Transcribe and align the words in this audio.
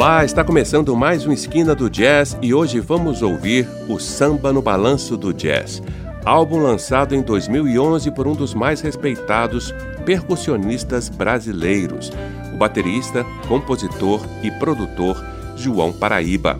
Olá, 0.00 0.24
está 0.24 0.42
começando 0.42 0.96
mais 0.96 1.26
um 1.26 1.30
Esquina 1.30 1.74
do 1.74 1.90
Jazz 1.90 2.34
e 2.40 2.54
hoje 2.54 2.80
vamos 2.80 3.20
ouvir 3.20 3.68
o 3.86 3.98
Samba 3.98 4.50
no 4.50 4.62
Balanço 4.62 5.14
do 5.14 5.30
Jazz, 5.34 5.82
álbum 6.24 6.56
lançado 6.56 7.14
em 7.14 7.20
2011 7.20 8.10
por 8.12 8.26
um 8.26 8.32
dos 8.32 8.54
mais 8.54 8.80
respeitados 8.80 9.74
percussionistas 10.06 11.10
brasileiros, 11.10 12.10
o 12.50 12.56
baterista, 12.56 13.26
compositor 13.46 14.22
e 14.42 14.50
produtor 14.52 15.22
João 15.54 15.92
Paraíba. 15.92 16.58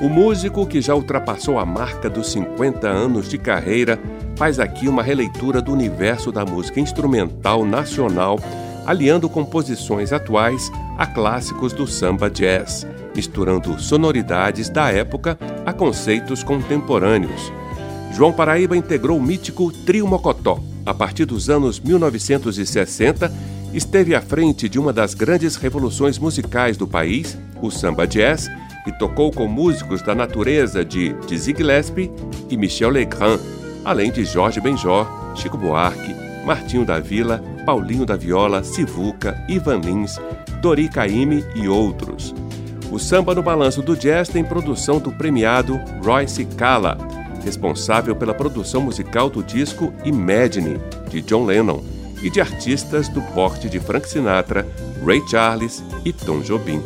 O 0.00 0.08
músico, 0.08 0.66
que 0.66 0.80
já 0.80 0.94
ultrapassou 0.94 1.58
a 1.58 1.66
marca 1.66 2.08
dos 2.08 2.32
50 2.32 2.88
anos 2.88 3.28
de 3.28 3.36
carreira, 3.36 4.00
faz 4.34 4.58
aqui 4.58 4.88
uma 4.88 5.02
releitura 5.02 5.60
do 5.60 5.74
universo 5.74 6.32
da 6.32 6.42
música 6.42 6.80
instrumental 6.80 7.66
nacional 7.66 8.38
aliando 8.88 9.28
composições 9.28 10.14
atuais 10.14 10.72
a 10.96 11.06
clássicos 11.06 11.74
do 11.74 11.86
samba 11.86 12.30
jazz, 12.30 12.86
misturando 13.14 13.78
sonoridades 13.78 14.70
da 14.70 14.90
época 14.90 15.38
a 15.66 15.74
conceitos 15.74 16.42
contemporâneos. 16.42 17.52
João 18.14 18.32
Paraíba 18.32 18.74
integrou 18.74 19.18
o 19.18 19.22
mítico 19.22 19.70
Trio 19.70 20.06
Mocotó. 20.08 20.58
A 20.86 20.94
partir 20.94 21.26
dos 21.26 21.50
anos 21.50 21.78
1960, 21.78 23.30
esteve 23.74 24.14
à 24.14 24.22
frente 24.22 24.70
de 24.70 24.78
uma 24.78 24.90
das 24.90 25.12
grandes 25.12 25.56
revoluções 25.56 26.18
musicais 26.18 26.78
do 26.78 26.86
país, 26.86 27.36
o 27.60 27.70
samba 27.70 28.06
jazz, 28.06 28.48
e 28.86 28.92
tocou 28.92 29.30
com 29.30 29.46
músicos 29.46 30.00
da 30.00 30.14
natureza 30.14 30.82
de 30.82 31.12
Dizzy 31.26 31.54
Gillespie 31.54 32.10
e 32.48 32.56
Michel 32.56 32.88
Legrand, 32.88 33.38
além 33.84 34.10
de 34.10 34.24
Jorge 34.24 34.62
Benjor, 34.62 35.06
Chico 35.34 35.58
Buarque, 35.58 36.16
Martinho 36.46 36.86
da 36.86 36.98
Vila 36.98 37.57
Paulinho 37.68 38.06
da 38.06 38.16
Viola, 38.16 38.62
Sivuca, 38.62 39.44
Ivan 39.46 39.80
Lins, 39.80 40.18
Dori 40.62 40.88
Caymmi 40.88 41.44
e 41.54 41.68
outros. 41.68 42.34
O 42.90 42.98
Samba 42.98 43.34
no 43.34 43.42
Balanço 43.42 43.82
do 43.82 43.94
Jazz 43.94 44.26
tem 44.30 44.42
produção 44.42 44.98
do 44.98 45.12
premiado 45.12 45.78
Royce 46.02 46.46
Kala, 46.46 46.96
responsável 47.44 48.16
pela 48.16 48.32
produção 48.32 48.80
musical 48.80 49.28
do 49.28 49.42
disco 49.42 49.92
Imagine, 50.02 50.80
de 51.10 51.20
John 51.20 51.44
Lennon, 51.44 51.82
e 52.22 52.30
de 52.30 52.40
artistas 52.40 53.06
do 53.10 53.20
porte 53.34 53.68
de 53.68 53.78
Frank 53.78 54.08
Sinatra, 54.08 54.66
Ray 55.04 55.22
Charles 55.28 55.84
e 56.06 56.10
Tom 56.10 56.40
Jobim. 56.40 56.82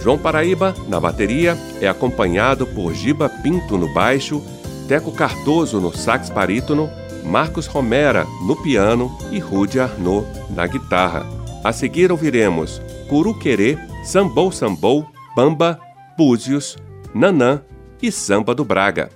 João 0.00 0.16
Paraíba, 0.16 0.76
na 0.86 1.00
bateria, 1.00 1.58
é 1.80 1.88
acompanhado 1.88 2.68
por 2.68 2.94
Giba 2.94 3.28
Pinto 3.28 3.76
no 3.76 3.92
baixo, 3.92 4.40
Teco 4.86 5.10
Cardoso 5.10 5.80
no 5.80 5.92
sax 5.92 6.30
barítono 6.30 6.88
Marcos 7.24 7.66
Romera 7.66 8.26
no 8.46 8.56
piano 8.56 9.16
e 9.30 9.38
Rudy 9.38 9.80
Arnaud 9.80 10.26
na 10.50 10.66
guitarra. 10.66 11.26
A 11.62 11.72
seguir 11.72 12.10
ouviremos 12.10 12.80
Curuquerê, 13.08 13.76
Sambou 14.04 14.50
Sambou, 14.50 15.06
Bamba, 15.36 15.78
Búzios, 16.16 16.76
Nanã 17.14 17.60
e 18.02 18.10
Samba 18.10 18.54
do 18.54 18.64
Braga. 18.64 19.10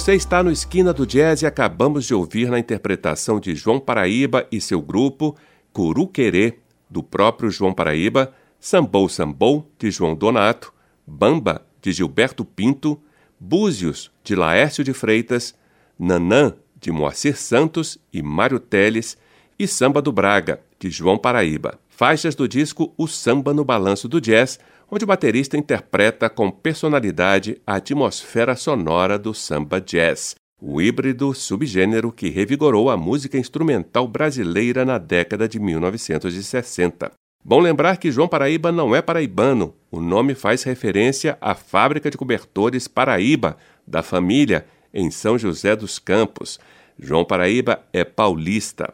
Você 0.00 0.14
está 0.14 0.42
no 0.42 0.50
Esquina 0.50 0.94
do 0.94 1.06
Jazz 1.06 1.42
e 1.42 1.46
acabamos 1.46 2.06
de 2.06 2.14
ouvir 2.14 2.48
na 2.48 2.58
interpretação 2.58 3.38
de 3.38 3.54
João 3.54 3.78
Paraíba 3.78 4.46
e 4.50 4.58
seu 4.58 4.80
grupo 4.80 5.36
Curuquerê, 5.74 6.54
do 6.88 7.02
próprio 7.02 7.50
João 7.50 7.74
Paraíba, 7.74 8.32
Sambou 8.58 9.10
Sambou, 9.10 9.70
de 9.78 9.90
João 9.90 10.14
Donato, 10.14 10.72
Bamba, 11.06 11.66
de 11.82 11.92
Gilberto 11.92 12.46
Pinto, 12.46 12.98
Búzios, 13.38 14.10
de 14.24 14.34
Laércio 14.34 14.82
de 14.82 14.94
Freitas, 14.94 15.54
Nanã, 15.98 16.54
de 16.80 16.90
Moacir 16.90 17.36
Santos 17.36 17.98
e 18.10 18.22
Mário 18.22 18.58
Teles, 18.58 19.18
e 19.58 19.68
Samba 19.68 20.00
do 20.00 20.10
Braga, 20.10 20.62
de 20.78 20.88
João 20.88 21.18
Paraíba. 21.18 21.78
Faixas 21.90 22.34
do 22.34 22.48
disco 22.48 22.94
O 22.96 23.06
Samba 23.06 23.52
no 23.52 23.66
Balanço 23.66 24.08
do 24.08 24.18
Jazz, 24.18 24.58
onde 24.90 25.04
o 25.04 25.06
baterista 25.06 25.56
interpreta 25.56 26.28
com 26.28 26.50
personalidade 26.50 27.60
a 27.66 27.76
atmosfera 27.76 28.56
sonora 28.56 29.18
do 29.18 29.32
samba 29.32 29.80
jazz, 29.80 30.34
o 30.60 30.82
híbrido 30.82 31.32
subgênero 31.32 32.10
que 32.10 32.28
revigorou 32.28 32.90
a 32.90 32.96
música 32.96 33.38
instrumental 33.38 34.08
brasileira 34.08 34.84
na 34.84 34.98
década 34.98 35.48
de 35.48 35.58
1960. 35.60 37.12
Bom 37.42 37.60
lembrar 37.60 37.96
que 37.96 38.10
João 38.10 38.28
Paraíba 38.28 38.70
não 38.70 38.94
é 38.94 39.00
paraibano. 39.00 39.74
O 39.90 40.00
nome 40.00 40.34
faz 40.34 40.62
referência 40.62 41.38
à 41.40 41.54
fábrica 41.54 42.10
de 42.10 42.18
cobertores 42.18 42.86
Paraíba, 42.86 43.56
da 43.86 44.02
família, 44.02 44.66
em 44.92 45.10
São 45.10 45.38
José 45.38 45.74
dos 45.74 45.98
Campos. 45.98 46.60
João 46.98 47.24
Paraíba 47.24 47.82
é 47.94 48.04
paulista. 48.04 48.92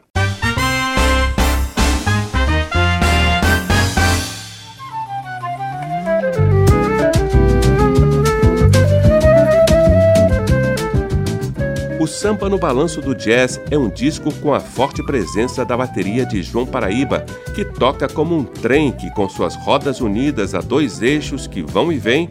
O 12.07 12.09
Sampa 12.09 12.47
no 12.47 12.57
Balanço 12.57 13.01
do 13.01 13.13
Jazz 13.13 13.59
é 13.69 13.77
um 13.77 13.89
disco 13.89 14.33
com 14.35 14.53
a 14.53 14.61
forte 14.61 15.03
presença 15.03 15.65
da 15.65 15.75
bateria 15.75 16.25
de 16.25 16.41
João 16.41 16.65
Paraíba, 16.65 17.25
que 17.53 17.65
toca 17.65 18.07
como 18.07 18.33
um 18.33 18.45
trem 18.45 18.93
que, 18.93 19.11
com 19.11 19.27
suas 19.27 19.57
rodas 19.57 19.99
unidas 19.99 20.55
a 20.55 20.61
dois 20.61 21.01
eixos 21.01 21.47
que 21.47 21.61
vão 21.61 21.91
e 21.91 21.97
vêm, 21.97 22.29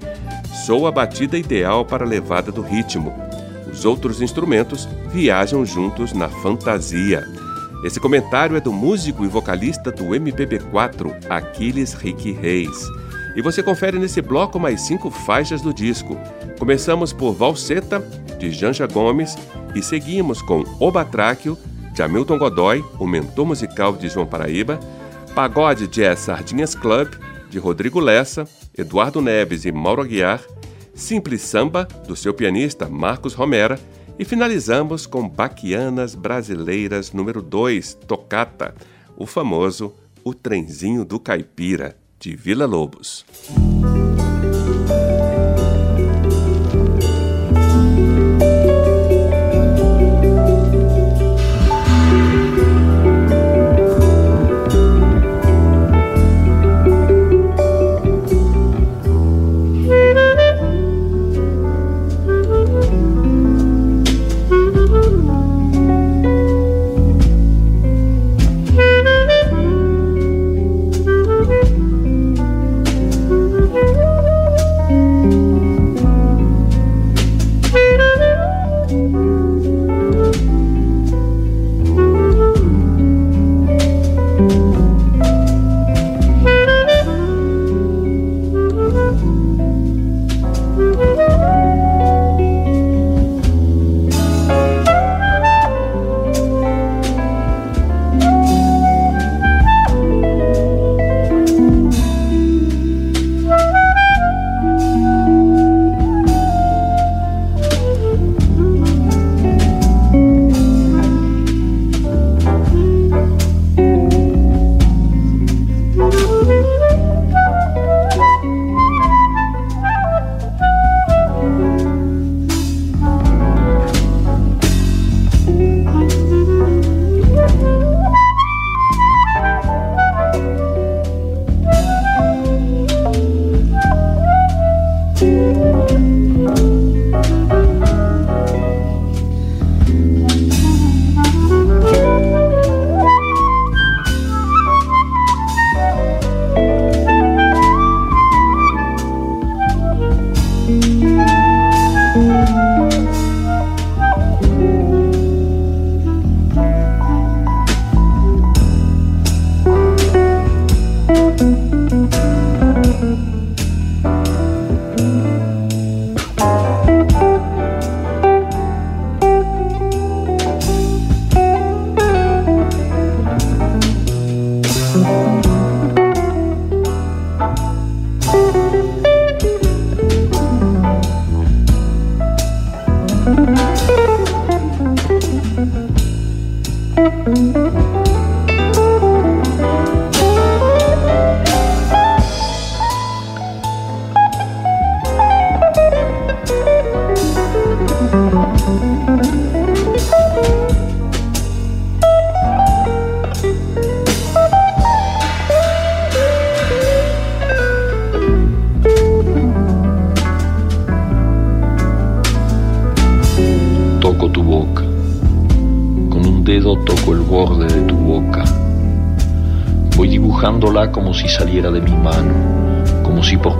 soa 0.64 0.88
a 0.88 0.92
batida 0.92 1.36
ideal 1.36 1.84
para 1.84 2.06
a 2.06 2.08
levada 2.08 2.50
do 2.50 2.62
ritmo. 2.62 3.12
Os 3.70 3.84
outros 3.84 4.22
instrumentos 4.22 4.88
viajam 5.12 5.62
juntos 5.66 6.14
na 6.14 6.30
fantasia. 6.30 7.22
Esse 7.84 8.00
comentário 8.00 8.56
é 8.56 8.60
do 8.60 8.72
músico 8.72 9.26
e 9.26 9.28
vocalista 9.28 9.92
do 9.92 10.04
MPB4, 10.04 11.26
Aquiles 11.28 11.92
Rick 11.92 12.32
Reis. 12.32 12.88
E 13.36 13.42
você 13.42 13.62
confere 13.62 13.98
nesse 13.98 14.22
bloco 14.22 14.58
mais 14.58 14.80
cinco 14.80 15.10
faixas 15.10 15.60
do 15.60 15.74
disco. 15.74 16.18
Começamos 16.58 17.12
por 17.12 17.32
Valseta, 17.32 18.00
de 18.38 18.50
Janja 18.50 18.86
Gomes, 18.86 19.36
e 19.74 19.82
seguimos 19.82 20.40
com 20.40 20.64
O 20.80 20.90
Batráquio, 20.90 21.56
de 21.92 22.02
Hamilton 22.02 22.38
Godoy, 22.38 22.84
o 22.98 23.06
mentor 23.06 23.46
musical 23.46 23.94
de 23.94 24.08
João 24.08 24.26
Paraíba, 24.26 24.80
Pagode 25.34 25.86
Jazz 25.86 26.20
Sardinhas 26.20 26.74
Club, 26.74 27.08
de 27.50 27.58
Rodrigo 27.58 28.00
Lessa, 28.00 28.48
Eduardo 28.76 29.20
Neves 29.20 29.64
e 29.66 29.72
Mauro 29.72 30.02
Aguiar, 30.02 30.42
Simples 30.94 31.42
Samba, 31.42 31.86
do 32.06 32.16
seu 32.16 32.32
pianista 32.32 32.88
Marcos 32.88 33.34
Romera, 33.34 33.78
e 34.18 34.24
finalizamos 34.24 35.06
com 35.06 35.28
Baquianas 35.28 36.14
Brasileiras 36.14 37.12
número 37.12 37.42
2, 37.42 37.94
Tocata, 38.06 38.74
o 39.14 39.26
famoso 39.26 39.94
O 40.24 40.32
Trenzinho 40.32 41.04
do 41.04 41.20
Caipira, 41.20 41.96
de 42.18 42.34
Vila 42.34 42.64
Lobos. 42.64 43.26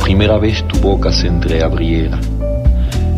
Primera 0.06 0.38
vez 0.38 0.62
tu 0.68 0.78
boca 0.78 1.10
se 1.10 1.26
entreabriera. 1.26 2.16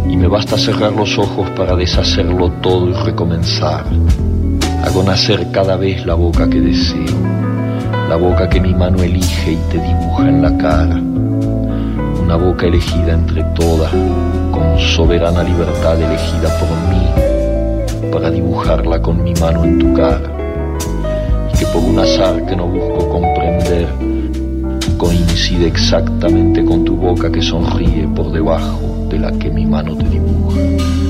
y 0.09 0.17
me 0.17 0.27
basta 0.27 0.57
cerrar 0.57 0.91
los 0.91 1.19
ojos 1.19 1.51
para 1.51 1.77
deshacerlo 1.77 2.51
todo 2.63 2.89
y 2.89 2.95
recomenzar. 2.95 3.85
Hago 4.83 5.03
nacer 5.03 5.51
cada 5.53 5.77
vez 5.77 6.07
la 6.07 6.15
boca 6.15 6.49
que 6.49 6.63
deseo, 6.63 7.15
la 8.09 8.17
boca 8.17 8.49
que 8.49 8.59
mi 8.59 8.73
mano 8.73 9.03
elige 9.03 9.53
y 9.53 9.59
te 9.71 9.79
dibuja 9.79 10.31
en 10.31 10.41
la 10.41 10.57
cara, 10.57 10.95
una 12.23 12.37
boca 12.37 12.65
elegida 12.65 13.13
entre 13.13 13.45
todas, 13.55 13.93
con 14.51 14.79
soberana 14.79 15.43
libertad 15.43 16.01
elegida 16.01 16.49
por 16.59 16.71
mí, 16.89 18.11
para 18.11 18.31
dibujarla 18.31 19.03
con 19.03 19.23
mi 19.23 19.35
mano 19.35 19.63
en 19.63 19.79
tu 19.79 19.93
cara, 19.93 20.31
y 21.53 21.59
que 21.59 21.67
por 21.67 21.85
un 21.85 21.99
azar 21.99 22.47
que 22.47 22.57
no 22.57 22.67
busco 22.67 23.11
comprender, 23.11 24.08
coincide 25.09 25.69
exactamente 25.69 26.63
con 26.63 26.85
tu 26.85 26.95
boca 26.95 27.33
que 27.33 27.41
sonríe 27.41 28.07
por 28.15 28.31
debajo 28.31 29.07
de 29.09 29.19
la 29.19 29.33
que 29.33 29.49
mi 29.49 29.65
mano 29.65 29.97
te 29.97 30.07
dibuja. 30.07 31.08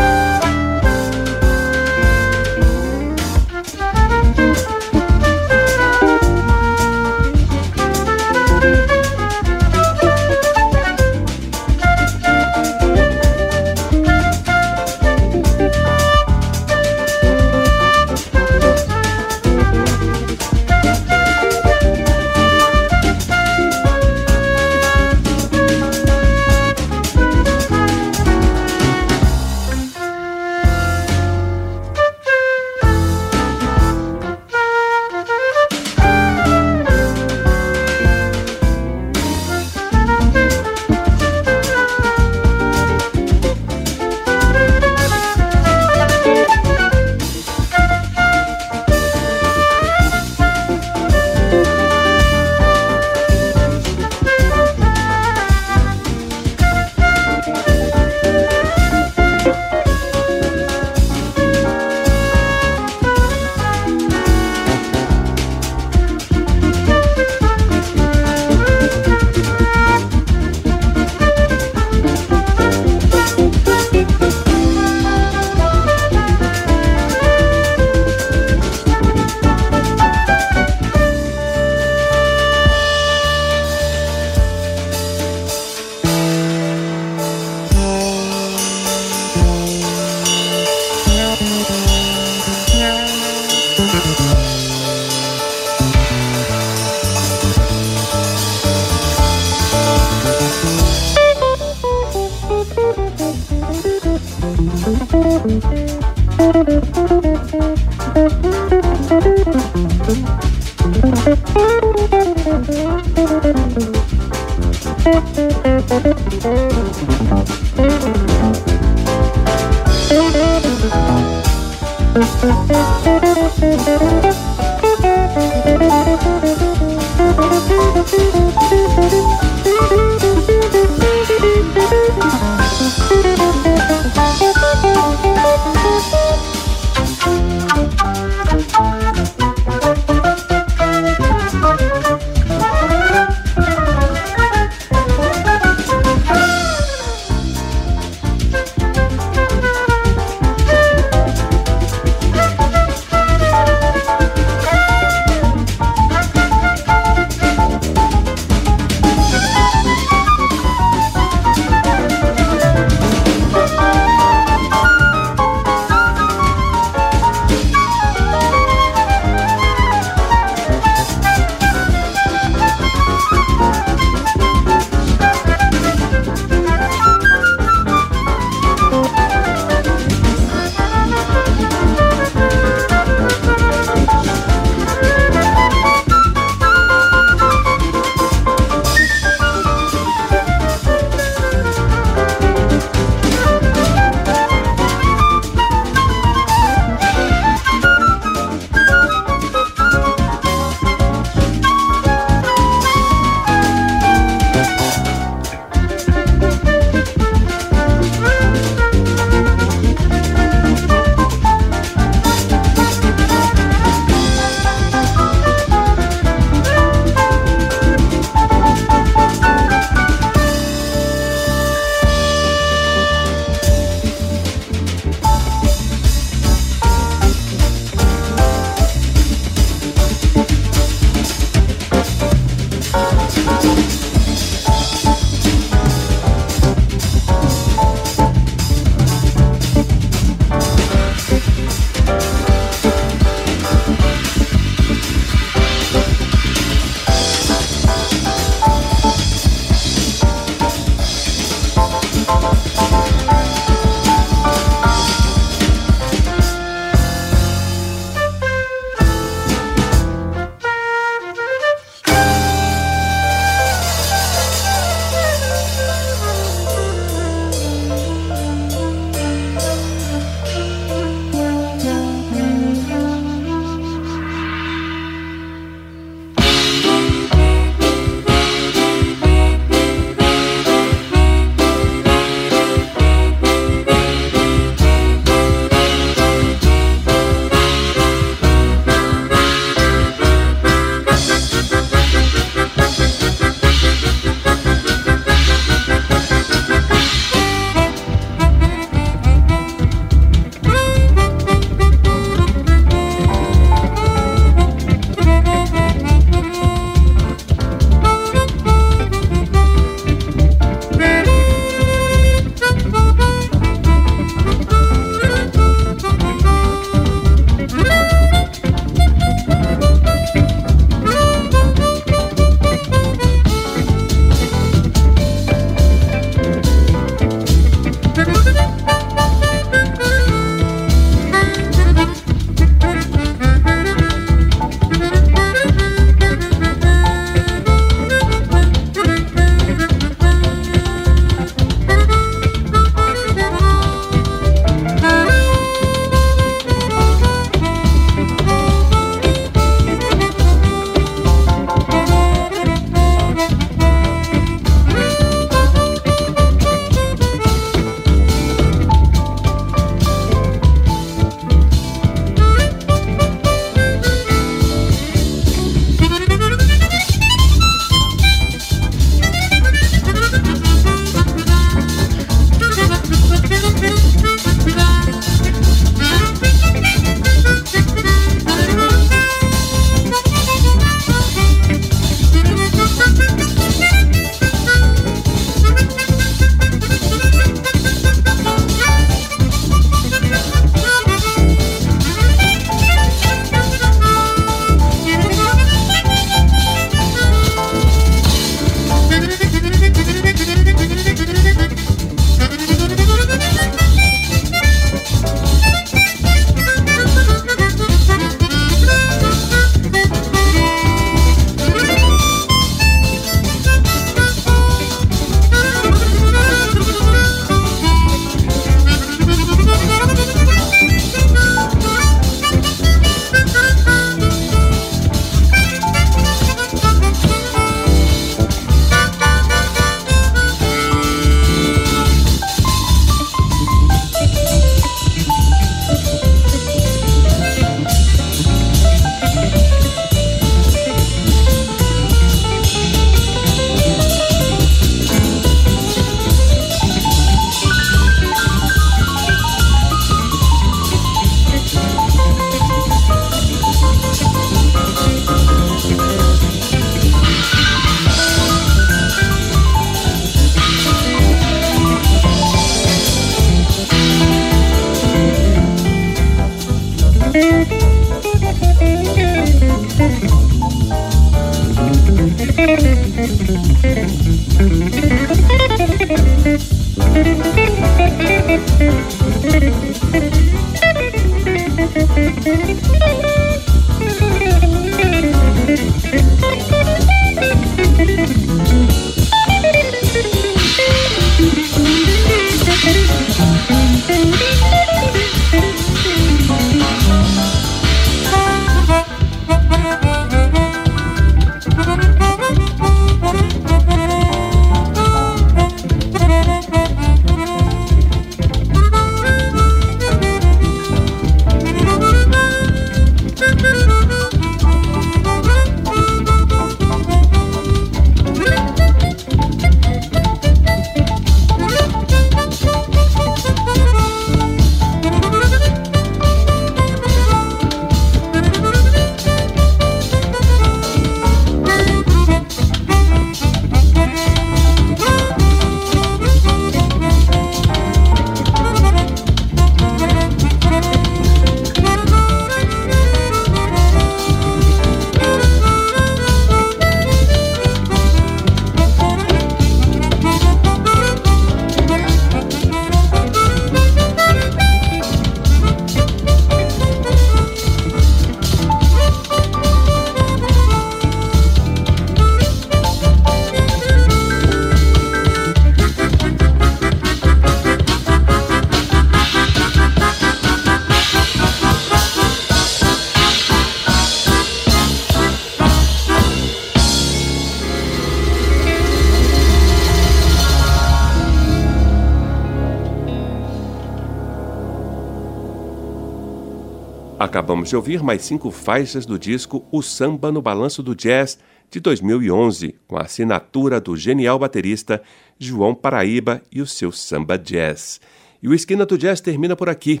Acabamos 587.60 587.68
de 587.68 587.76
ouvir 587.76 588.02
mais 588.02 588.22
cinco 588.22 588.50
faixas 588.50 589.04
do 589.04 589.18
disco 589.18 589.66
O 589.70 589.82
Samba 589.82 590.32
no 590.32 590.40
Balanço 590.40 590.82
do 590.82 590.94
Jazz 590.94 591.38
de 591.70 591.78
2011, 591.78 592.74
com 592.88 592.96
a 592.96 593.02
assinatura 593.02 593.78
do 593.78 593.94
genial 593.98 594.38
baterista 594.38 595.02
João 595.38 595.74
Paraíba 595.74 596.40
e 596.50 596.62
o 596.62 596.66
seu 596.66 596.90
samba 596.90 597.36
jazz. 597.36 598.00
E 598.42 598.48
o 598.48 598.54
Esquina 598.54 598.86
do 598.86 598.96
Jazz 598.96 599.20
termina 599.20 599.54
por 599.54 599.68
aqui. 599.68 600.00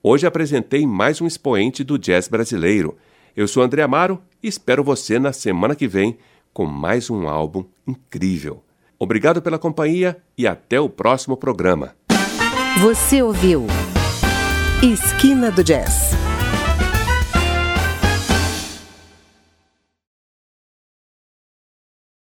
Hoje 0.00 0.24
apresentei 0.24 0.86
mais 0.86 1.20
um 1.20 1.26
expoente 1.26 1.82
do 1.82 1.98
jazz 1.98 2.28
brasileiro. 2.28 2.96
Eu 3.36 3.48
sou 3.48 3.64
André 3.64 3.82
Amaro 3.82 4.22
e 4.40 4.46
espero 4.46 4.84
você 4.84 5.18
na 5.18 5.32
semana 5.32 5.74
que 5.74 5.88
vem 5.88 6.16
com 6.52 6.64
mais 6.64 7.10
um 7.10 7.28
álbum 7.28 7.64
incrível. 7.88 8.62
Obrigado 9.00 9.42
pela 9.42 9.58
companhia 9.58 10.16
e 10.38 10.46
até 10.46 10.80
o 10.80 10.88
próximo 10.88 11.36
programa. 11.36 11.92
Você 12.80 13.20
ouviu 13.20 13.66
Esquina 14.80 15.50
do 15.50 15.64
Jazz 15.64 16.19